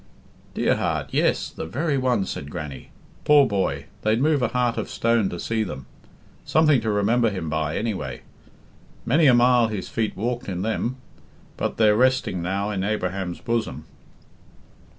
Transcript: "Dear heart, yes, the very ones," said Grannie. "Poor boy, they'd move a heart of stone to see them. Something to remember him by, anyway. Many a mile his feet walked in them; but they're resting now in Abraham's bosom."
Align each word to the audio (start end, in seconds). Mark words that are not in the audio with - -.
"Dear 0.55 0.77
heart, 0.77 1.09
yes, 1.11 1.51
the 1.51 1.67
very 1.67 1.95
ones," 1.95 2.31
said 2.31 2.49
Grannie. 2.49 2.89
"Poor 3.23 3.45
boy, 3.45 3.85
they'd 4.01 4.19
move 4.19 4.41
a 4.41 4.47
heart 4.47 4.75
of 4.77 4.89
stone 4.89 5.29
to 5.29 5.39
see 5.39 5.63
them. 5.63 5.85
Something 6.43 6.81
to 6.81 6.89
remember 6.89 7.29
him 7.29 7.51
by, 7.51 7.77
anyway. 7.77 8.21
Many 9.05 9.27
a 9.27 9.35
mile 9.35 9.67
his 9.67 9.89
feet 9.89 10.17
walked 10.17 10.49
in 10.49 10.63
them; 10.63 10.95
but 11.55 11.77
they're 11.77 11.95
resting 11.95 12.41
now 12.41 12.71
in 12.71 12.83
Abraham's 12.83 13.41
bosom." 13.41 13.85